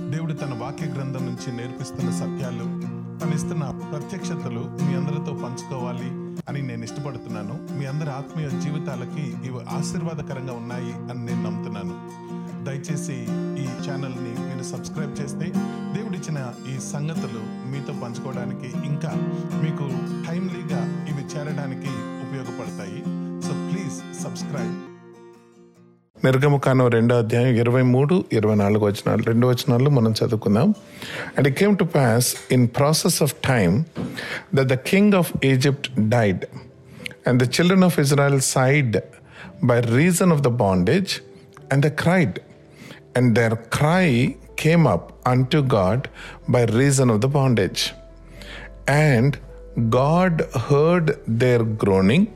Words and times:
దేవుడు 0.00 0.32
తన 0.32 0.54
వాక్య 0.60 0.86
గ్రంథం 0.86 1.26
నుంచి 1.26 1.56
నేర్పిస్తున్న 1.56 2.10
సత్యాలు 2.10 2.64
తనిస్తున్న 3.20 3.64
ప్రత్యక్షతలు 3.92 4.62
మీ 4.82 4.94
అందరితో 4.94 5.32
పంచుకోవాలి 5.44 6.10
అని 6.48 6.62
నేను 6.62 6.84
ఇష్టపడుతున్నాను. 6.84 7.78
మీ 7.78 7.84
అందరి 7.84 8.10
ఆత్మీయ 8.10 8.48
జీవితాలకి 8.48 9.24
ఇవి 9.46 9.60
ఆశీర్వాదకరంగా 9.76 10.52
ఉన్నాయి 10.52 10.92
అని 10.92 11.26
నేను 11.26 11.42
నమ్ముతున్నాను. 11.44 11.96
దయచేసి 12.64 13.16
ఈ 13.62 13.66
ఛానల్ని 13.86 14.32
మీరు 14.38 14.62
సబ్స్క్రైబ్ 14.62 15.20
చేస్తే 15.20 15.48
దేవుడిచ్చిన 15.96 16.52
ఈ 16.74 16.78
సంగతులు 16.78 17.42
మీతో 17.70 17.94
పంచుకోవడానికి 18.02 18.86
ఇంకా 18.86 19.12
మీకు 19.62 19.88
టైమ్లీగా 20.30 21.06
ఇవి 21.10 21.24
చేరడానికి 21.34 21.92
ఉపయోగపడతాయి. 22.26 23.00
సో 23.46 23.54
ప్లీజ్ 23.70 24.22
సబ్స్క్రైబ్ 24.22 24.95
నిర్గమకాండం 26.24 26.86
రెండో 26.86 27.18
అధ్యాయం 27.18 27.56
ఇరవై 27.56 27.82
మూడు 27.82 28.24
ఇరవై 28.32 28.54
నాలుగు 28.54 28.84
వచనాలు. 28.86 29.22
రెండు 29.22 29.46
వచనాలు 29.46 29.90
మనం 29.90 30.12
చదువుకుందాం. 30.12 30.74
And 31.38 31.48
it 31.48 31.58
came 31.58 31.78
to 31.78 31.84
pass 31.84 32.34
in 32.52 32.68
process 32.76 33.22
of 33.22 33.34
time 33.44 33.84
that 34.54 34.68
the 34.68 34.74
king 34.74 35.14
of 35.14 35.32
Egypt 35.44 36.08
died 36.08 36.44
and 37.26 37.42
the 37.42 37.46
children 37.46 37.84
of 37.84 38.00
Israel 38.00 38.40
sighed 38.40 38.96
by 39.64 39.80
reason 39.80 40.32
of 40.32 40.40
the 40.40 40.48
bondage 40.48 41.12
and 41.72 41.86
the 41.86 41.88
cried 41.88 42.38
and 43.16 43.34
their 43.34 43.54
cry 43.54 44.34
came 44.60 44.88
up 44.88 45.28
unto 45.46 45.58
God 45.58 46.00
by 46.50 46.64
reason 46.64 47.10
of 47.10 47.18
the 47.18 47.26
bondage 47.26 47.82
and 48.90 49.36
God 49.96 50.42
heard 50.56 51.10
their 51.30 51.62
groaning 51.62 52.26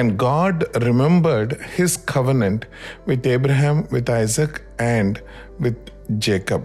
And 0.00 0.10
God 0.10 0.64
remembered 0.78 1.50
his 1.50 1.90
covenant 1.90 2.60
with 3.08 3.22
Abraham, 3.26 3.82
with 3.94 4.10
Isaac, 4.10 4.54
and 4.82 5.14
with 5.62 5.76
Jacob. 6.12 6.60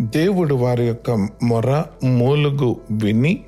దేవుడు 0.00 0.54
వారి 0.54 0.84
యొక్క 0.84 1.28
మొర 1.42 1.84
మూలుగు 2.04 2.76
విని 2.90 3.44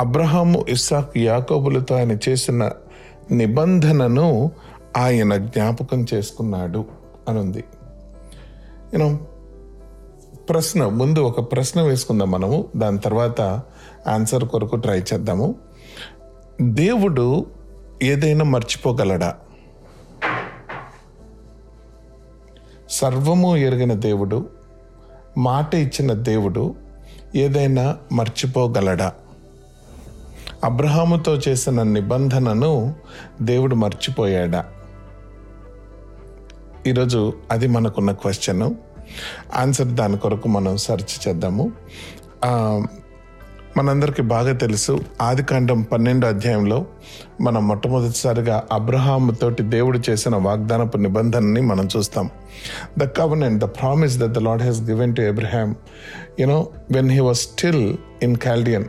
అబ్రహాము 0.00 0.64
ఇస్సాక్ 0.68 1.18
యాకోబులతో 1.18 1.96
ఆయన 1.96 2.18
చేసిన 2.28 2.70
నిబంధనను 3.30 4.52
ఆయన 4.96 5.36
జ్ఞాపకం 5.36 6.06
చేసుకున్నాడు 6.14 6.84
అనుంది. 7.28 7.64
యూనో 8.94 9.18
ప్రశ్న 10.50 10.86
ముందు 10.86 11.20
ఒక 11.20 11.52
ప్రశ్న 11.52 11.82
వేసుకుందాం 11.82 12.30
మనము. 12.30 12.66
దాని 12.76 12.98
తర్వాత 12.98 13.40
ఆన్సర్ 14.08 14.44
కొరకు 14.44 14.76
ట్రై 14.76 14.98
చేద్దాము. 14.98 15.54
దేవుడు 16.62 17.46
ఏదైనా 18.02 18.44
మర్చిపోగలడా? 18.44 19.36
సర్వము 22.90 23.56
ఎరిగిన 23.56 23.92
దేవుడు 23.92 24.48
మాట 25.38 25.74
ఇచ్చిన 25.74 26.12
దేవుడు 26.12 26.74
ఏదైనా 27.36 27.96
మర్చిపోగలడా? 28.12 29.12
అబ్రహాముతో 30.64 31.34
చేసిన 31.36 31.82
నిబంధనను 31.82 32.94
దేవుడు 33.42 33.74
మర్చిపోయాడా? 33.74 34.64
ఈరోజు 36.86 37.32
అది 37.50 37.66
మనకున్న 37.66 38.12
క్వశ్చన్. 38.12 38.74
ఆన్సర్ 39.54 39.86
దాని 39.86 40.18
కొరకు 40.18 40.48
మనం 40.48 40.76
సెర్చ్ 40.76 41.28
చేద్దాము. 41.28 41.72
మనందరికీ 43.78 44.22
బాగా 44.22 44.52
తెలుసు. 44.52 45.00
ఆదికాండం 45.22 45.82
పన్నెండో 45.82 46.28
అధ్యాయంలో 46.28 46.86
మనం 47.40 47.68
మొట్టమొదటిసారిగా 47.68 48.62
అబ్రహాముతోటి 48.72 49.62
దేవుడు 49.62 50.00
చేసిన 50.10 50.36
వాగ్దానపు 50.36 50.96
నిబంధనని 50.96 51.60
మనం 51.60 51.88
చూస్తాం. 51.96 52.30
The 52.98 53.04
covenant 53.04 53.64
the 53.64 53.64
promise 53.64 54.18
that 54.18 54.30
the 54.30 54.38
Lord 54.38 54.62
has 54.62 54.82
given 54.82 55.16
to 55.16 55.20
Abraham 55.22 55.74
you know 56.40 56.68
when 56.90 57.10
he 57.10 57.20
was 57.20 57.38
still 57.38 57.96
in 58.22 58.36
Chaldean 58.36 58.84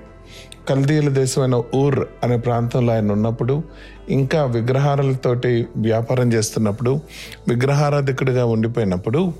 కల్దీయుల 0.69 1.09
దేశమైన 1.09 1.61
ఊర్ 1.75 1.99
అనే 2.23 2.38
ప్రాంతంలో 2.38 2.94
ఆయన 2.94 3.11
ఉన్నప్పుడు 3.11 3.63
ఇంకా 4.09 4.44
విగ్రహాలతోటి 4.45 5.67
వ్యాపారం 5.78 6.33
చేస్తున్నప్పుడు 6.33 6.99
విగ్రహారాధికుడిగా 7.47 8.45
ఉండిపోయినప్పుడు 8.45 9.33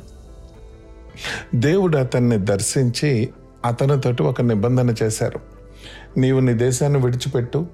దేవుడు 1.56 1.98
అతన్ని 1.98 2.38
దర్శించి 2.38 3.30
అతనితోటి 3.66 4.24
ఒక 4.24 4.42
నిబంధన 4.42 4.96
చేశారు. 5.04 5.40
నీవు 6.18 6.40
నీ 6.40 6.54
దేశాన్ని 6.54 7.00
విడిచిపెట్టు 7.00 7.68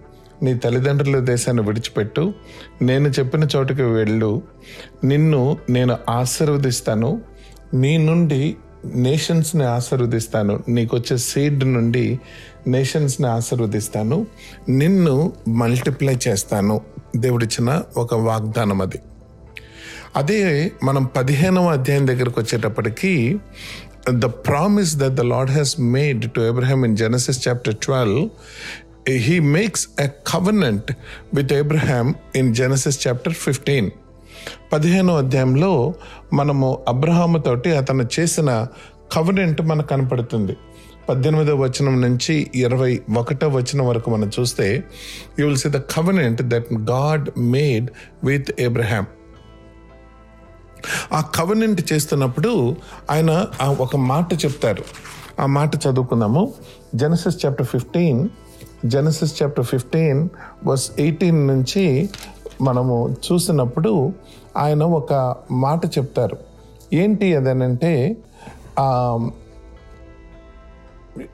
నీ 0.44 0.58
తల్లిదండ్రుల 0.58 1.20
దేశాన్ని 1.20 1.64
విడిచిపెట్టు 1.64 2.34
నేను 2.82 3.10
చెప్పిన 3.10 3.48
చోటుకి 3.56 3.82
వెళ్ళు 3.82 4.42
నిన్ను 5.04 5.58
నేను 5.70 5.98
ఆశీర్వదిస్తాను 6.10 7.22
నీ 7.74 7.98
నుండి 7.98 8.56
నేషన్స్ని 8.86 9.64
ఆశీర్వదిస్తాను 9.64 10.64
నీకొచ్చే 10.70 11.18
సీడ్ 11.18 11.74
నుండి 11.74 12.20
నేషన్స్ని 12.68 13.28
ఆశీర్వదిస్తాను 13.28 14.28
నిన్ను 14.70 15.34
మల్టిప్లై 15.48 16.18
చేస్తాను 16.28 16.82
దేవుడిచ్చిన 17.16 17.82
ఒక 17.98 18.16
వాగ్దానం 18.16 18.82
అది. 18.82 19.00
అదే 20.16 20.72
మనం 20.84 21.04
పదిహేనవ 21.04 21.70
అధ్యాయం 21.70 22.08
దగ్గరకు 22.08 22.42
వచ్చేటప్పటికి 22.42 23.40
the 24.10 24.26
promise 24.26 24.98
that 24.98 25.14
the 25.14 25.22
Lord 25.22 25.52
has 25.52 25.80
made 25.80 26.32
to 26.32 26.42
Abraham 26.42 26.86
in 26.86 26.98
Genesis 26.98 27.48
chapter 27.48 27.76
twelve 27.76 28.30
he 29.10 29.40
makes 29.40 29.88
a 30.00 30.08
covenant 30.08 30.92
with 31.34 31.54
Abraham 31.54 32.16
in 32.36 32.56
Genesis 32.56 33.08
chapter 33.08 33.34
fifteen 33.34 33.92
పదిహేనో 34.74 35.18
అధ్యాయంలో 35.18 35.94
మనము 36.34 36.86
అబ్రహాముతోటి 36.88 37.76
అతను 37.76 38.08
చేసిన 38.20 38.68
కవనెంట్ 39.12 39.62
మనకు 39.62 39.88
కనపడుతుంది. 39.88 40.58
పద్దెనిమిదవ 41.10 41.56
వచనం 41.56 42.02
నుంచి 42.02 42.52
ఇరవై 42.56 43.02
ఒకటో 43.18 43.48
వచనం 43.48 43.88
వరకు 43.88 44.12
మనం 44.12 44.32
చూస్తే 44.40 44.84
you 45.40 45.46
will 45.46 45.58
see 45.58 45.70
the 45.70 45.78
covenant 45.78 46.42
that 46.42 46.74
God 46.74 47.30
made 47.40 47.90
with 48.24 48.62
Abraham 48.62 49.06
ఆ 51.14 51.22
కవనెంట్ 51.36 51.82
చేస్తున్నప్పుడు 51.94 52.76
ఆయన 53.12 53.32
ఒక 53.80 53.96
మాట 53.96 54.34
చెప్తారు. 54.46 54.84
ఆ 55.42 55.46
మాట 55.46 55.72
చదువుకుందాము. 55.86 56.54
Genesis 56.96 57.46
chapter 57.46 57.68
fifteen 57.68 58.22
Genesis 58.86 59.34
chapter 59.42 59.66
fifteen 59.66 60.30
verse 60.66 60.92
eighteen 61.00 61.40
నుంచి 61.48 62.10
మనము 62.62 63.16
చూసినప్పుడు 63.26 64.14
ఆయన 64.58 64.84
ఒక 64.84 65.14
మాట 65.64 65.86
చెప్తారు. 65.98 66.38
ఏంటి 66.94 67.36
అదనంటే 67.36 67.94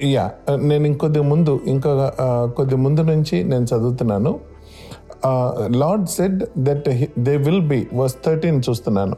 యా 0.03 0.25
నేను 0.55 0.85
ఇంకొద్ది 0.87 1.21
ముందు 1.31 1.53
ఇంకొక 1.67 2.01
కొద్ది 2.57 2.75
ముందు 2.75 3.01
నుంచి 3.01 3.43
నేను 3.43 3.63
చదువుతున్నాను. 3.63 4.39
Lord 5.75 6.07
said 6.09 6.39
that 6.57 6.89
they 7.19 7.33
will 7.37 7.65
be 7.67 7.79
verse 7.93 8.15
thirteen 8.25 8.61
చూస్తున్నాను. 8.69 9.15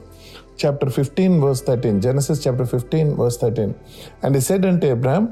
Chapter 0.61 0.91
fifteen 0.97 1.35
verse 1.43 1.63
thirteen 1.67 1.99
Genesis 2.01 2.41
chapter 2.45 2.69
fifteen 2.75 3.11
verse 3.21 3.39
thirteen 3.41 3.73
and 4.23 4.39
said 4.41 4.65
అంటే 4.65 4.89
Abram 4.91 5.27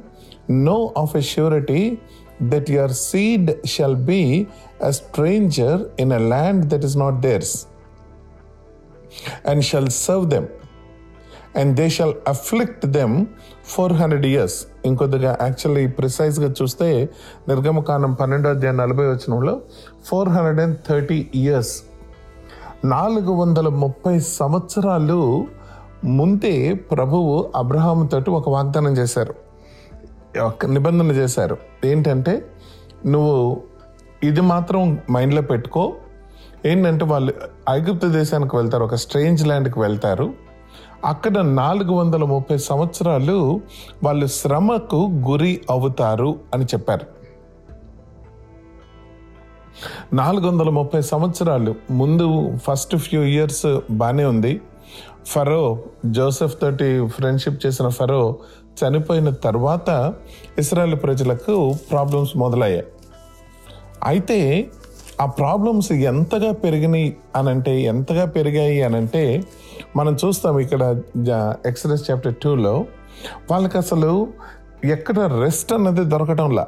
know 0.70 0.78
of 0.98 1.16
a 1.16 1.24
surety 1.34 1.84
that 2.54 2.70
your 2.72 2.96
seed 3.08 3.52
shall 3.66 4.00
be 4.06 4.22
a 4.84 4.92
stranger 5.02 5.82
in 6.00 6.14
a 6.14 6.22
land 6.34 6.64
that 6.74 6.86
is 6.86 6.98
not 6.98 7.20
theirs 7.22 7.54
and 9.46 9.64
shall 9.64 9.88
serve 9.98 10.30
them 10.30 10.46
and 11.54 11.76
they 11.76 11.90
shall 11.90 12.14
afflict 12.26 12.82
them 12.94 13.12
400 13.70 14.26
years. 14.28 14.54
ఇంకొద్దిగా 14.86 15.32
actually 15.42 15.84
ప్రిసైజ్గా 15.98 16.50
చూస్తే 16.60 16.88
నిర్గమకాండం 17.50 18.14
పన్నెండో 18.14 18.50
అధ్యాయం 18.50 18.78
నలభై 18.78 19.06
వచనంలో 19.06 19.54
four 20.06 20.30
hundred 20.30 20.60
and 20.60 20.78
thirty 20.88 21.20
years 21.36 21.74
నాలుగు 22.86 23.32
వందల 23.32 23.68
ముప్పై 23.68 24.20
సంవత్సరాలు 24.20 25.48
ముందే 26.06 26.74
ప్రభువు 26.74 27.50
అబ్రహాము 27.56 28.08
తోటి 28.08 28.30
ఒక 28.30 28.50
వాగ్దానం 28.50 28.98
చేశారు. 28.98 29.36
ఒక 30.40 30.66
నిబంధన 30.66 31.06
చేశారు. 31.06 31.58
ఏంటంటే 31.86 32.46
నువ్వు 33.06 33.62
ఇది 34.24 34.42
మాత్రం 34.42 34.98
మైండ్లో 35.12 35.42
పెట్టుకో. 35.42 35.94
ఏంటంటే 36.66 37.06
వాళ్ళు 37.06 37.34
ఐగుప్తు 37.70 38.08
దేశానికి 38.08 38.56
వెళ్తారు 38.56 38.84
ఒక 38.84 38.96
స్ట్రేంజ్ 38.96 39.48
ల్యాండ్కి 39.48 39.80
వెళ్తారు. 39.80 40.34
అక్కడ 41.06 41.38
నాలుగు 41.40 41.94
వందల 41.94 42.24
ముప్పై 42.24 42.58
సంవత్సరాలు 42.58 43.62
వాళ్ళు 44.04 44.26
శ్రమకు 44.26 45.12
గురి 45.30 45.62
అవుతారు 45.70 46.36
అని 46.54 46.66
చెప్పారు. 46.66 47.21
నాలుగు 50.14 50.46
వందల 50.48 50.70
ముప్పై 50.70 51.02
సంవత్సరాలు 51.02 51.76
ముందు 51.92 52.28
ఫస్ట్ 52.64 52.96
ఫ్యూ 52.96 53.22
ఇయర్స్ 53.24 53.80
బాగానే 53.92 54.26
ఉంది. 54.26 54.62
ఫరో 55.26 55.80
జోసెఫ్ 56.06 56.56
తోటి 56.62 57.08
ఫ్రెండ్షిప్ 57.08 57.66
చేసిన 57.66 57.88
ఫరో 57.88 58.36
చనిపోయిన 58.80 59.30
తర్వాత 59.30 60.14
ఇస్రాయల్ 60.58 60.96
ప్రజలకు 60.96 61.76
ప్రాబ్లమ్స్ 61.92 62.38
మొదలయ్యాయి. 62.38 62.86
అయితే 64.04 64.70
ఆ 65.22 65.26
ప్రాబ్లమ్స్ 65.26 65.92
ఎంతగా 65.92 66.52
పెరిగినాయి 66.52 67.18
అనంటే 67.36 67.82
ఎంతగా 67.82 68.26
పెరిగాయి 68.26 68.84
అనంటే 68.84 69.44
మనం 69.96 70.14
చూస్తాం 70.26 70.60
ఇక్కడ 70.60 70.84
ఎక్స్ప్రెస్ 71.66 72.12
చాప్టర్ 72.12 72.36
టూలో 72.44 72.86
వాళ్ళకి 73.52 73.78
అసలు 73.78 74.28
ఎక్కడ 74.86 75.20
రెస్ట్ 75.20 75.74
అన్నది 75.74 76.04
దొరకటంలా. 76.06 76.68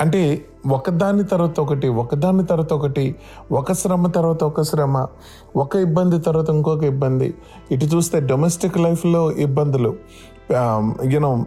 అంటే 0.00 0.44
ఒకదాని 0.66 1.24
తర్వాత 1.24 1.60
ఒకటి 1.60 1.88
ఒకదాని 1.88 2.46
తర్వాత 2.46 2.72
ఒకటి 2.72 3.14
ఒక 3.52 3.72
శ్రమ 3.72 4.06
తర్వాత 4.06 4.44
ఒక 4.44 4.62
శ్రమ 4.62 5.06
ఒక 5.56 5.76
ఇబ్బంది 5.76 6.18
తర్వాత 6.18 6.50
ఇంకొక 6.50 6.84
ఇబ్బంది. 6.84 7.34
ఇటు 7.70 7.84
చూస్తే 7.84 8.20
డొమెస్టిక్ 8.20 8.78
లైఫ్లో 8.78 9.32
ఇబ్బందులు. 9.32 9.94
You know 11.04 11.44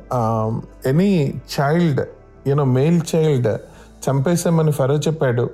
any 0.85 1.33
child 1.55 2.01
you know 2.47 2.65
male 2.65 3.01
child 3.15 3.47
చంపేసామని 4.09 4.71
Pharaoh 4.71 4.95
చెప్పాడు. 4.95 5.49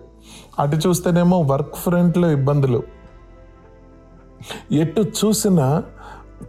అటు 0.60 0.76
చూస్తేనేమో 0.76 1.42
వర్క్ 1.42 1.76
ఫ్రంట్లో 1.76 2.32
ఇబ్బందులు. 2.32 2.84
ఎటు 4.72 5.02
చూసినా 5.02 5.84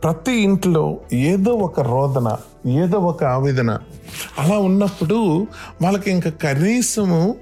ప్రతి 0.05 0.33
ఇంట్లో 0.33 0.97
ఏదో 1.13 1.53
ఒక 1.53 1.81
రోదన 1.81 2.37
ఏదో 2.67 2.99
ఒక 2.99 3.25
ఆవేదన. 3.25 3.79
అలా 4.39 4.59
ఉన్నప్పుడు 4.59 5.47
వాళ్ళకి 5.83 6.11
ఇంకా 6.11 6.31
కనీసము 6.31 7.37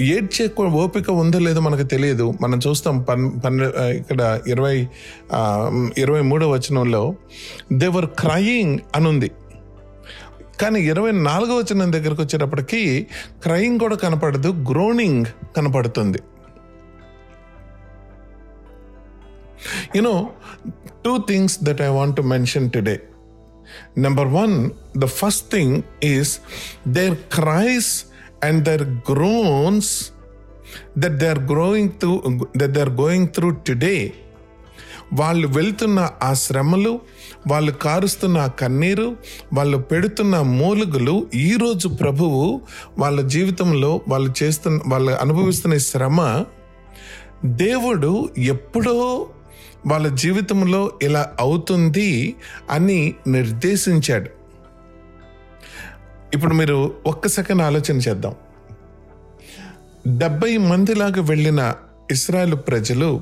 ఏడ్చే 0.00 0.50
ఓపిక 0.58 1.10
ఉందో 1.10 1.38
లేదో 1.38 1.60
మనకు 1.60 1.82
తెలియదు. 1.82 2.34
మనం 2.40 2.60
చూస్తాం 2.68 3.02
పన్ 3.02 3.30
పన్నె 3.44 3.66
ఇక్కడ 3.90 4.40
ఇరవై 4.46 4.88
ఇరవై 5.98 6.20
మూడో 6.20 6.50
వచనంలో 6.50 7.14
దేవర్ 7.72 8.06
క్రయింగ్ 8.06 8.78
అనుంది. 8.94 9.30
కానీ 10.60 10.80
ఇరవై 10.80 11.10
నాలుగో 11.10 11.56
వచనం 11.56 11.92
దగ్గరకు 11.92 12.22
వచ్చేటప్పటికి 12.22 13.06
క్రయింగ్ 13.42 13.78
కూడా 13.78 13.96
కనపడదు 13.96 14.48
గ్రోనింగ్ 14.48 15.24
కనపడుతుంది. 15.56 16.18
You 19.96 20.32
two 21.04 21.18
things 21.18 21.58
that 21.62 21.82
I 21.82 21.86
want 21.86 22.16
to 22.16 22.22
mention 22.22 22.70
today. 22.70 23.00
Number 23.96 24.30
one 24.32 24.56
the 24.96 25.04
first 25.04 25.46
thing 25.52 25.76
is 26.04 26.32
their 26.88 27.16
cries 27.32 27.92
and 28.44 28.64
their 28.64 28.86
groans 29.10 29.92
that 30.98 31.16
they 31.20 31.28
are 31.28 31.44
groaning 31.46 31.90
through 32.00 32.14
that 32.56 32.72
they 32.72 32.80
are 32.80 32.94
going 33.00 33.28
through 33.28 33.50
today 33.50 33.96
వాళ్ళు 35.12 35.48
వెళ్తున్న 35.48 36.10
ఆ 36.22 36.34
శ్రమలు 36.34 36.92
వాళ్ళు 37.46 37.72
కారుస్తున్న 37.72 38.46
కన్నీరు 38.58 39.08
వాళ్ళు 39.54 39.78
పెడుతున్న 39.82 40.40
మూలుగులు 40.54 41.26
ఈరోజు 41.34 41.88
ప్రభువు 41.88 42.60
వాళ్ళ 42.98 43.20
జీవితంలో 43.26 44.00
వాళ్ళు 44.08 44.30
చేస్తున్న 44.42 44.80
వాళ్ళు 44.86 45.12
అనుభవిస్తున్న 45.14 45.76
శ్రమ 45.76 46.20
దేవుడు 47.44 48.12
ఎప్పుడో 48.38 48.96
వాళ్ళ 49.86 50.14
జీవితంలో 50.14 50.92
ఇలా 51.02 51.36
అవుతుంది 51.40 52.36
అని 52.70 53.14
నిర్దేశించాడు. 53.26 54.30
ఇప్పుడు 56.34 56.54
మీరు 56.54 56.94
ఒక్క 57.06 57.28
సెకండ్ 57.28 57.62
ఆలోచన 57.62 57.96
చేద్దాం. 57.96 58.34
డెబ్బై 60.18 60.56
మందిలాగా 60.56 61.22
వెళ్ళిన 61.22 61.74
ఇస్రాయల్ 62.10 62.54
ప్రజలు 62.54 63.20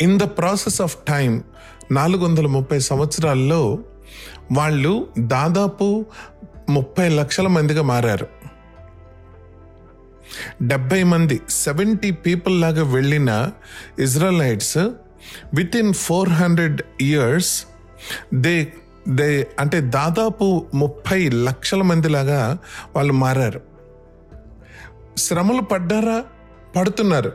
in 0.00 0.18
the 0.18 0.22
process 0.22 0.80
of 0.80 0.96
time 1.08 1.44
నాలుగు 1.92 2.24
వందల 2.24 2.46
ముప్పై 2.46 2.78
సంవత్సరాల్లో 2.78 3.78
వాళ్ళు 4.52 5.06
దాదాపు 5.18 6.06
ముప్పై 6.68 7.08
లక్షల 7.08 7.46
మందిగా 7.46 7.82
మారారు. 7.82 8.41
డెబ్బై 10.62 11.02
మంది 11.02 11.40
సెవెంటీ 11.50 12.10
పీపుల్ 12.10 12.60
లాగా 12.60 12.84
వెళ్ళిన 12.84 13.50
Israelites 13.98 14.78
within 15.76 15.94
four 15.94 16.28
hundred 16.28 16.82
years 17.00 17.64
they 18.34 18.72
they 19.08 19.48
అంటే 19.60 19.80
దాదాపు 19.80 20.66
ముప్పై 20.74 21.28
లక్షల 21.28 21.82
మంది 21.82 22.08
లాగా 22.08 22.58
వాళ్ళు 22.96 23.12
మారారు. 23.12 23.60
శ్రమలు 25.16 25.62
పడ్డారా? 25.62 26.24
పడుతున్నారు. 26.76 27.32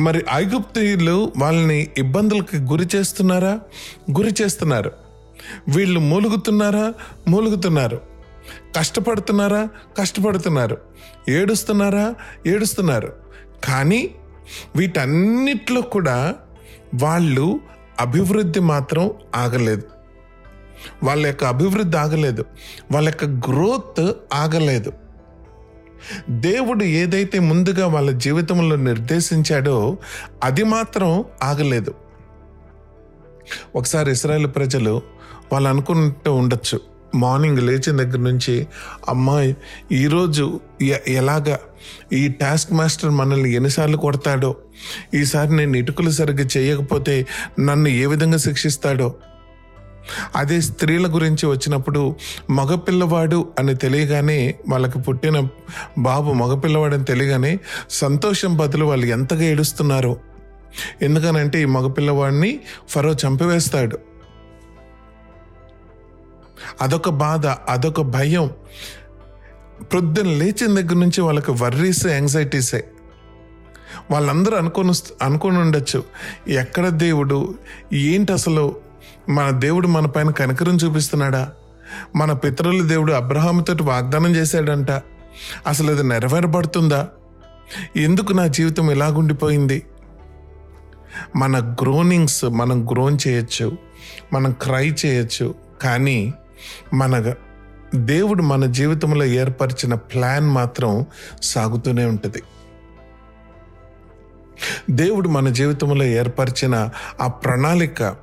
మరి 0.00 0.24
ఐగుప్తీయులు 0.34 1.32
వాళ్ళని 1.36 1.90
ఇబ్బందులకు 1.98 2.56
గురి 2.56 2.88
చేస్తున్నారా? 2.96 3.60
గురి 4.10 4.34
చేస్తున్నారు. 4.42 4.92
వీళ్ళు 5.76 6.00
మూలుగుతున్నారా? 6.00 6.94
మూలుగుతున్నారు. 7.28 8.07
కష్టపడుతున్నారా? 8.78 9.68
కష్టపడుతున్నారు. 9.98 10.78
ఏడుస్తున్నారా? 11.28 12.14
ఏడుస్తున్నారు. 12.46 13.12
కానీ 13.64 14.14
వీటన్నిట్లో 14.76 15.80
కూడా 15.80 16.34
వాళ్ళు 17.02 17.60
అభివృద్ధి 18.00 18.60
మాత్రం 18.60 19.10
ఆగలేదు. 19.36 19.82
వాళ్ళ 21.02 21.26
యొక్క 21.26 21.44
అభివృద్ధి 21.44 21.98
ఆగలేదు. 21.98 22.44
వాళ్ళ 22.92 23.08
యొక్క 23.08 23.24
గ్రోత్ 23.24 24.12
ఆగలేదు. 24.34 24.92
దేవుడు 26.30 26.84
ఏదైతే 26.84 27.38
ముందుగా 27.38 27.86
వాళ్ళ 27.86 28.10
జీవితంలో 28.10 28.76
నిర్దేశించాడో 28.76 29.96
అది 30.44 30.64
మాత్రం 30.64 31.24
ఆగలేదు. 31.42 31.94
ఒకసారి 33.76 34.10
ఇస్రాయేల్ 34.10 34.46
ప్రజలు 34.46 35.02
వాళ్ళు 35.52 35.68
అనుకుంటూ 35.68 36.34
ఉండొచ్చు. 36.34 36.97
మార్నింగ్ 37.14 37.58
లేచిన 37.58 37.96
దగ్గర 37.96 38.18
నుంచి 38.18 38.66
అమ్మాయి 39.08 39.56
ఈరోజు 39.92 40.60
ఎలాగా? 41.08 41.58
ఈ 42.12 42.28
టాస్క్ 42.28 42.72
మాస్టర్ 42.72 43.10
మనల్ని 43.10 43.54
ఎన్నిసార్లు 43.54 43.96
కొడతాడో? 43.96 44.56
ఈసారి 45.14 45.56
నేను 45.56 45.76
ఇటుకలు 45.76 46.10
సరిగ్గా 46.10 46.48
చేయకపోతే 46.56 47.26
నన్ను 47.60 47.88
ఏ 47.88 48.06
విధంగా 48.06 48.38
శిక్షిస్తాడో? 48.38 49.14
అదే 50.36 50.60
స్త్రీల 50.60 51.14
గురించి 51.14 51.46
వచ్చినప్పుడు 51.46 52.16
మగపిల్లవాడు 52.50 53.48
అని 53.58 53.74
తెలియగానే 53.74 54.54
వాళ్ళకి 54.68 54.98
పుట్టిన 54.98 55.48
బాబు 55.98 56.32
మగపిల్లవాడని 56.32 57.04
తెలియగానే 57.04 57.58
సంతోషం 57.90 58.56
బదులు 58.56 58.84
వాళ్ళు 58.84 59.06
ఎంతగా 59.06 59.42
ఏడుస్తున్నారో. 59.42 60.16
ఎందుకనంటే 61.02 61.62
ఈ 61.62 61.64
మగపిల్లవాడిని 61.64 62.60
ఫరో 62.88 63.12
చంపివేస్తాడు. 63.12 64.07
అదొక 66.82 67.08
బాధ 67.08 67.46
అదొక 67.46 68.00
భయం. 68.00 68.50
ప్రొద్దున 69.82 70.26
లేచిన 70.26 70.80
దగ్గర 70.80 70.94
నుంచి 70.94 71.20
వాళ్ళకి 71.20 71.50
వర్రీస్ 71.50 72.06
యాంగ్జైటీసే 72.06 72.84
వాళ్ళందరూ 74.10 74.56
అనుకొని 74.56 74.92
అనుకొని 75.22 75.58
ఉండొచ్చు. 75.58 76.04
ఎక్కడ 76.48 76.88
దేవుడు? 76.88 77.54
ఏంటి 77.92 78.32
అసలు? 78.32 78.76
మన 79.28 79.50
దేవుడు 79.50 79.88
మన 79.88 80.06
పైన 80.06 80.30
కనికరం 80.30 80.76
చూపిస్తున్నాడా? 80.76 81.52
మన 82.16 82.32
పితరుల 82.32 82.82
దేవుడు 82.82 83.12
అబ్రహాముతో 83.12 83.76
వాగ్దానం 83.82 84.36
చేశాడంట. 84.36 84.90
అసలు 85.66 85.90
అది 85.90 86.02
నెరవేరబడుతుందా? 86.02 87.08
ఎందుకు 87.96 88.32
నా 88.32 88.46
జీవితం 88.46 88.90
ఇలాగుండిపోయింది? 88.90 89.86
మన 91.36 91.76
గ్రోనింగ్స్ 91.82 92.44
మనం 92.44 92.90
గ్రోన్ 92.90 93.18
చేయొచ్చు. 93.28 93.76
మనం 94.32 94.52
క్రై 94.52 94.94
చేయొచ్చు. 95.06 95.54
కానీ 95.82 96.34
మన 96.94 97.34
దేవుడు 97.94 98.42
మన 98.42 98.64
జీవితంలో 98.66 99.24
ఏర్పరిచిన 99.24 99.94
ప్లాన్ 99.94 100.50
మాత్రం 100.50 101.06
సాగుతూనే 101.42 102.04
ఉంటుంది. 102.04 102.42
దేవుడు 104.90 105.28
మన 105.28 105.48
జీవితంలో 105.48 106.04
ఏర్పరిచిన 106.04 106.88
ఆ 107.20 107.26
ప్రణాళిక 107.26 108.16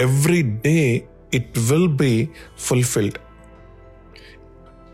every 0.00 0.42
day 0.42 1.08
it 1.34 1.58
will 1.58 1.96
be 1.96 2.28
fulfilled 2.58 3.18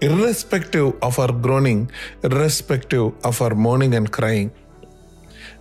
irrespective 0.05 0.93
of 1.05 1.21
our 1.21 1.33
groaning 1.33 1.87
irrespective 2.25 3.13
of 3.27 3.43
our 3.43 3.55
mourning 3.55 3.95
and 3.95 4.09
crying 4.09 4.51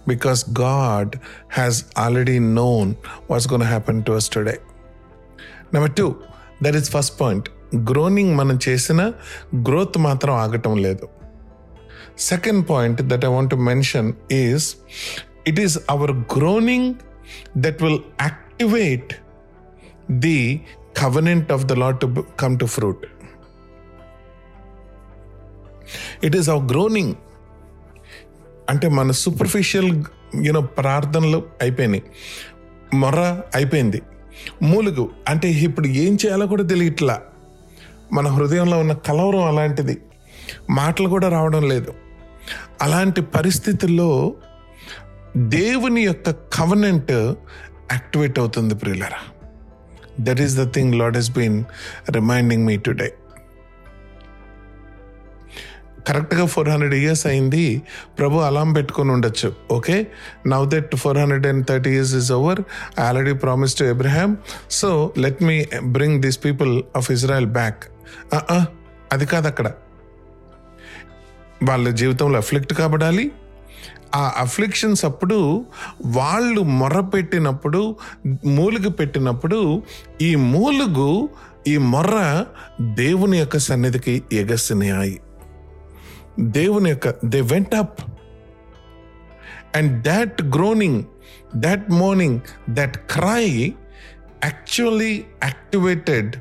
because 0.08 0.46
God 0.60 1.16
has 1.54 1.86
already 1.98 2.40
known 2.40 2.96
was 3.32 3.54
gone 3.54 3.64
happen 3.64 4.04
to 4.04 4.12
us 4.12 4.30
today 4.30 4.60
number 5.74 5.94
two 5.94 6.16
that 6.64 6.76
is 6.76 6.92
first 6.92 7.22
point 7.22 7.50
groaning 7.76 8.36
మనం 8.36 8.60
చేసిన 8.70 9.12
growth 9.56 9.98
మాత్రం 9.98 10.36
ఆగటం 10.36 10.78
లేదు. 10.78 11.08
Second 12.20 12.70
point 12.70 13.02
that 13.02 13.26
I 13.26 13.28
want 13.28 13.56
mention 13.56 14.14
is 14.32 14.76
it 15.48 15.60
is 15.60 15.78
our 15.90 16.12
groaning 16.12 16.94
that 17.58 17.84
will 17.84 18.00
activate 18.22 19.14
the 20.12 20.62
covenant 20.98 21.52
of 21.52 21.66
the 21.66 21.74
Lord 21.74 22.06
come 22.40 22.60
to 22.60 22.66
fruit 22.66 23.06
it 26.24 26.36
is 26.36 26.50
our 26.50 26.66
groaning 26.66 27.14
అంటే 28.70 28.90
మన 28.90 29.12
superficial 29.12 30.04
you know 30.42 30.62
ప్రార్థనలు 30.62 31.44
అయిపోయినాయి. 31.62 32.04
మొర్ర 32.94 33.42
అయిపోయింది. 33.56 34.02
మూలుగు. 34.62 35.10
అంటే 35.28 35.50
ఇప్పుడు 35.50 35.88
ఏం 35.88 36.18
చేయాలో 36.26 36.48
కూడా 36.48 36.64
తెలియట్లా. 36.64 37.22
మన 38.14 38.28
హృదయంలో 38.28 38.80
ఉన్న 38.80 38.94
కలవరం 38.94 39.44
అలాంటిది. 39.44 39.98
మాటలు 40.70 41.10
కూడా 41.10 41.30
రావడం 41.30 41.70
లేదు. 41.70 41.94
అలాంటి 42.82 43.22
పరిస్థితుల్లో 43.22 44.34
దేవుని 45.38 46.02
యొక్క 46.02 46.32
కవనెంట్ 46.32 47.12
యాక్టివేట్ 47.92 48.40
అవుతుంది 48.40 48.76
ప్రియులరా. 48.76 49.20
That 50.20 50.42
is 50.42 50.56
the 50.56 50.74
thing 50.74 50.96
Lord 50.96 51.16
has 51.16 51.32
been 51.32 51.64
reminding 52.12 52.66
me 52.66 52.78
today 52.78 53.14
కరెక్ట్గా 56.08 56.46
ఫోర్ 56.46 56.70
హండ్రెడ్ 56.70 56.94
ఇయర్స్ 56.94 57.28
అయింది. 57.28 57.82
ప్రభు 58.20 58.38
అలాం 58.38 58.74
పెట్టుకుని 58.74 59.12
ఉండొచ్చు. 59.12 59.54
Okay? 59.72 60.08
Now 60.48 60.70
that 60.70 60.96
four 60.96 61.18
hundred 61.18 61.48
and 61.48 61.68
thirty 61.68 61.90
years 61.90 62.16
is 62.16 62.32
over 62.32 62.62
I 63.00 63.04
already 63.04 63.34
promise 63.34 63.76
to 63.76 63.84
Abraham 63.84 64.38
so 64.72 65.14
let 65.18 65.44
me 65.44 65.66
bring 65.86 66.22
this 66.22 66.40
people 66.46 66.84
of 66.96 67.12
Israel 67.12 67.46
back 67.46 67.84
అది 69.14 69.26
కాదు 69.26 69.48
అక్కడ. 69.48 69.72
వాళ్ళ 71.68 71.90
జీవితంలో 71.90 72.38
అఫ్లిక్ట్ 72.38 72.74
కాబడాలి. 72.74 73.32
ఆ 74.16 74.34
అఫ్లిక్షన్స్ 74.38 75.06
అప్పుడు 75.06 75.66
వాళ్ళు 76.06 76.62
మొర 76.62 77.00
పెట్టినప్పుడు 77.00 77.96
మూలుగు 78.46 78.90
పెట్టినప్పుడు 78.90 79.84
ఈ 80.22 80.36
మూలుగు 80.36 81.30
ఈ 81.68 81.78
మొర్ర 81.78 82.46
దేవుని 82.82 83.38
యొక్క 83.38 83.58
సన్నిధికి 83.58 84.24
ఎగసినాయి. 84.34 85.20
దేవుని 86.40 86.90
యొక్క 86.90 87.16
they 87.26 87.42
went 87.42 87.76
up 87.76 88.02
and 89.76 90.04
that 90.04 90.42
groaning 90.42 91.04
that 91.56 91.92
mourning 91.92 92.40
that 92.70 92.98
cry 92.98 93.74
actually 94.44 95.26
activated 95.44 96.36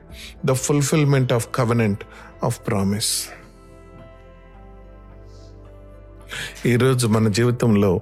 the 0.47 0.53
fulfilment 0.53 1.33
of 1.33 1.49
covenant 1.55 2.05
of 2.45 2.61
promise 2.69 3.29
ఈరోజు 6.67 7.07
మన 7.07 7.29
జీవితంలో 7.29 8.01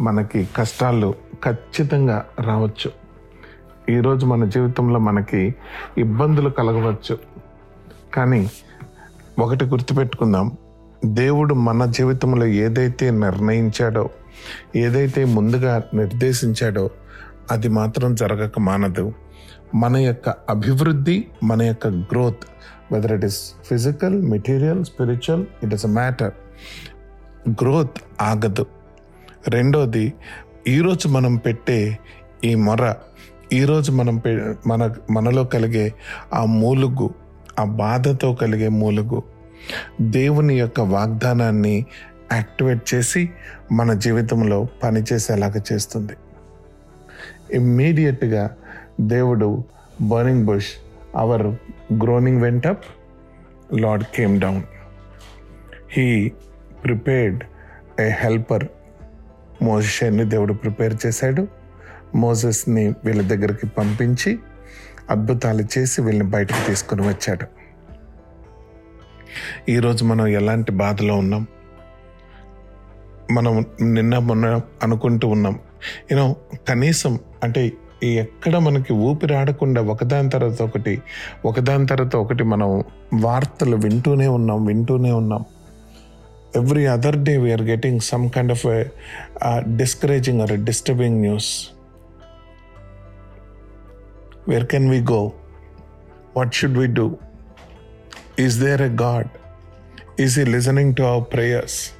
మనకి 0.00 0.48
కష్టాలు 0.56 1.14
ఖచ్చితంగా 1.44 2.26
రావచ్చు. 2.40 2.92
ఈరోజు 3.88 4.26
మన 4.26 4.44
జీవితంలో 4.44 4.98
మనకి 4.98 5.54
ఇబ్బందులు 5.98 6.50
కలగవచ్చు. 6.50 7.18
కానీ 8.14 8.50
ఒకటి 9.38 9.64
గుర్తుపెట్టుకుందాం. 9.64 10.56
దేవుడు 11.04 11.54
మన 11.54 11.84
జీవితంలో 11.84 12.46
ఏదైతే 12.46 13.10
నిర్ణయించాడో 13.10 14.10
ఏదైతే 14.76 15.24
ముందుగా 15.24 15.82
నిర్దేశించాడో 15.94 16.90
అది 17.50 17.68
మాత్రం 17.68 18.14
జరగక 18.14 18.58
మానదు. 18.58 19.12
మన 19.74 19.96
యొక్క 19.96 20.28
అభివృద్ధి 20.28 21.24
మన 21.42 21.62
యొక్క 21.62 21.86
growth 21.86 22.44
whether 22.92 23.12
it 23.12 23.24
is 23.24 23.38
physical 23.64 24.22
material 24.22 24.84
spiritual 24.84 25.46
it 25.62 25.74
is 25.74 25.86
a 25.86 25.88
matter 25.88 26.32
growth 27.48 28.22
ఆగదు. 28.22 28.66
రెండోది 29.48 30.12
ఈరోజు 30.68 31.08
మనం 31.08 31.36
పెట్టే 31.36 31.98
ఈ 32.44 32.54
మొర 32.54 32.94
ఈరోజు 33.52 33.92
మనం 33.92 34.16
పె 34.16 34.52
మన 34.66 34.94
మనలో 35.10 35.44
కలిగే 35.44 35.94
ఆ 36.34 36.44
మూలుగు 36.44 37.10
ఆ 37.58 37.64
బాధతో 37.64 38.34
కలిగే 38.34 38.68
మూలుగు 38.68 39.33
దేవుని 40.00 40.58
యొక్క 40.58 40.80
వాగ్దానాన్ని 40.80 41.86
యాక్టివేట్ 42.32 42.94
చేసి 42.94 43.30
మన 43.72 43.92
జీవితంలో 43.92 44.66
పనిచేసేలాగా 44.82 45.62
చేస్తుంది. 45.72 46.12
ఇమ్మీడియట్గా 47.52 48.56
దేవుడు 49.00 49.64
burning 50.02 50.44
bush 50.44 50.66
our 51.16 51.46
groaning 51.92 52.42
went up 52.42 52.84
Lord 53.72 54.04
came 54.04 54.40
down 54.40 54.62
he 55.92 56.32
prepared 56.84 57.44
a 58.00 58.08
helper 58.08 58.68
మోజెస్ని 59.62 60.24
దేవుడు 60.24 60.52
ప్రిపేర్ 60.52 61.06
చేశాడు. 61.06 61.48
మోజెస్ని 62.14 62.94
వీళ్ళ 63.04 63.22
దగ్గరికి 63.22 63.66
పంపించి 63.66 64.38
అద్భుతాలు 65.10 65.64
చేసి 65.78 66.02
వీళ్ళని 66.02 66.28
బయటకు 66.28 66.66
తీసుకుని 66.66 67.08
వచ్చాడు. 67.08 67.63
ఈరోజు 69.68 70.04
మనం 70.04 70.26
ఎలాంటి 70.26 70.72
బాధలో 70.72 71.14
ఉన్నాం? 71.16 71.46
మనం 73.32 73.64
నిన్న 73.82 74.18
మొన్న 74.18 74.60
అనుకుంటూ 74.82 75.28
ఉన్నాం. 75.28 75.58
యూనో 76.12 76.36
కనీసం 76.68 77.18
అంటే 77.42 77.72
ఎక్కడ 78.02 78.56
మనకి 78.56 78.92
ఊపిరి 78.92 79.34
ఆడకుండా 79.36 79.82
ఒకదాని 79.82 80.30
తర్వాత 80.30 80.62
ఒకటి 80.62 81.02
ఒకదాని 81.44 81.86
తర్వాత 81.86 82.16
ఒకటి 82.16 82.44
మనం 82.44 82.84
వార్తలు 83.14 83.76
వింటూనే 83.76 84.26
ఉన్నాం 84.26 84.66
వింటూనే 84.66 85.12
ఉన్నాం. 85.12 85.44
Every 86.56 86.86
other 86.86 87.18
day 87.22 87.36
we're 87.36 87.62
getting 87.62 88.00
some 88.00 88.30
kind 88.30 88.52
of 88.52 88.66
discouraging 89.76 90.40
or 90.40 90.64
disturbing 90.64 91.20
news 91.20 91.68
where 94.48 94.66
can 94.66 94.90
we 94.90 95.00
go 95.00 95.32
what 96.36 96.54
should 96.54 96.78
we 96.78 96.86
do 96.86 97.16
is 98.40 98.60
there 98.60 98.82
a 98.82 98.88
God 98.88 99.28
is 100.20 100.40
he 100.40 100.44
listening 100.44 100.94
to 100.94 101.02
our 101.02 101.32
prayers 101.32 101.90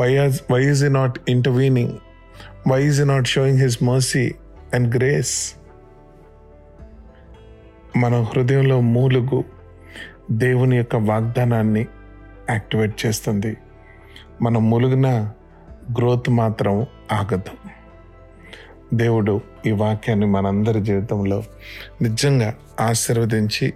why 0.00 0.18
why 0.52 0.64
is 0.64 0.84
he 0.84 0.88
not 0.88 1.18
intervening 1.28 1.92
why 2.68 2.84
is 2.84 3.00
he 3.00 3.04
not 3.04 3.26
showing 3.26 3.58
his 3.58 3.82
mercy 3.82 4.34
and 4.74 4.96
grace 4.96 5.54
మన 7.96 8.22
హృదయంలో 8.22 8.80
మూలుగు 8.80 9.44
దేవుని 10.30 10.76
యొక్క 10.76 10.96
వాగ్దానాన్ని 10.96 11.86
activate 12.50 13.06
చేస్తుంది. 13.06 13.56
మన 14.42 14.58
ములుగున 14.58 15.32
growth 15.98 16.30
మాత్రం 16.30 16.86
ఆగదు. 17.12 17.50
దేవుడు 18.94 19.40
ఈ 19.66 19.70
వాక్యాన్ని 19.70 20.26
మనందరి 20.26 20.80
జీవితంలో 20.80 21.44
నిజంగా 22.02 22.54
ఆశీర్వదించి 22.80 23.72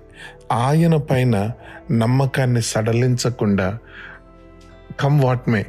ఆయన 0.52 0.96
పైన 0.96 1.50
నమ్మకాన్ని 1.90 2.62
సడలించకుండా 2.62 3.78
come 5.00 5.20
what 5.20 5.48
may 5.48 5.66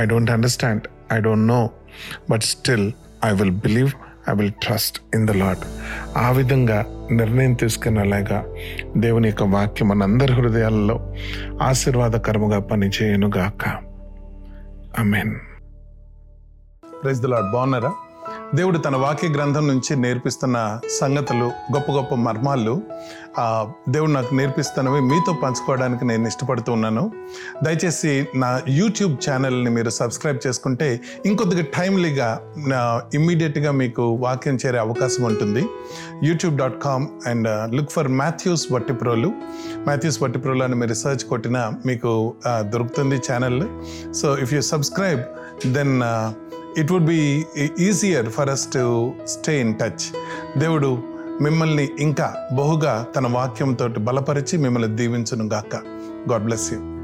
I 0.00 0.04
don't 0.04 0.30
understand 0.30 0.88
I 1.12 1.20
don't 1.20 1.48
know 1.48 1.70
but 2.30 2.42
still 2.42 2.92
I 3.24 3.32
will 3.32 3.50
believe 3.50 3.90
I 4.30 4.34
will 4.34 4.52
trust 4.52 5.00
in 5.14 5.28
the 5.28 5.30
Lord 5.30 5.58
ఆ 6.18 6.30
విధంగా 6.30 6.84
నిర్ణయం 7.10 7.52
తీసుకునేలాగా 7.52 8.44
దేవుని 8.96 9.28
యొక్క 9.28 9.42
వాక్యం 9.42 9.88
మనందరి 9.88 10.32
హృదయాలలో 10.32 11.14
ఆశీర్వాదకరముగా 11.62 12.60
పనిచేయనుగాక. 12.60 13.64
మీన్ 15.02 15.34
ప్రైజ్ 17.02 17.20
ద 17.20 17.26
లాడ్ 17.26 17.52
బాగున్నారా? 17.52 17.92
దేవుడు 18.54 18.78
తన 18.78 18.96
వాక్య 18.96 19.28
గ్రంథం 19.28 19.68
నుంచి 19.68 19.96
నేర్పిస్తున్న 19.96 20.78
సంగతులు 21.00 21.44
గొప్ప 21.44 21.92
గొప్ప 21.92 22.14
మర్మాలు 22.14 22.82
దేవుడు 23.88 24.10
నాకు 24.10 24.34
నేర్పిస్తున్నవి 24.34 25.00
మీతో 25.00 25.32
పంచుకోవడానికి 25.32 26.04
నేను 26.04 26.26
ఇష్టపడుతూ 26.26 26.72
ఉన్నాను. 26.72 27.12
దయచేసి 27.62 28.28
నా 28.34 28.60
యూట్యూబ్ 28.68 29.16
ఛానల్ని 29.30 29.70
మీరు 29.70 29.90
సబ్స్క్రైబ్ 29.90 30.38
చేసుకుంటే 30.46 31.00
ఇంకొద్దిగా 31.26 31.62
టైమ్లీగా 31.62 32.40
ఇమ్మీడియట్గా 33.14 33.70
మీకు 33.70 34.02
వాక్యం 34.02 34.58
చేరే 34.66 34.78
అవకాశం 34.78 35.24
ఉంటుంది. 35.24 35.64
YouTube 36.24 36.56
dot 36.56 36.82
com 36.82 37.08
and 37.26 37.74
look 37.74 37.90
for 37.90 38.08
Mathews 38.08 38.72
Vattiprolu 38.72 39.32
Mathews 39.86 40.22
Vattiprolu 40.22 40.64
అని 40.64 40.74
మీరు 40.74 40.88
రీసెర్చ్ 40.88 41.24
కొట్టినా 41.24 41.72
మీకు 41.86 42.34
దొరుకుతుంది 42.46 43.20
channel. 43.32 43.62
So 44.14 44.38
if 44.38 44.54
you 44.54 44.60
subscribe 44.60 45.22
then 45.72 46.02
it 46.76 46.92
would 46.92 47.04
be 47.04 47.46
easier 47.80 48.30
for 48.30 48.50
us 48.50 48.72
to 48.72 49.12
stay 49.24 49.60
in 49.60 49.74
touch 49.78 50.04
దేవుడు 50.58 50.98
మిమ్మల్ని 51.40 51.88
ఇంకా 52.00 52.34
బహుగా 52.52 53.06
తన 53.16 53.26
వాక్యంతో 53.26 53.88
బలపరిచి 53.88 54.58
మిమ్మల్ని 54.58 54.96
దీవించును 54.96 55.44
గాక. 55.44 55.74
God 56.32 56.44
bless 56.44 56.72
you 56.72 56.95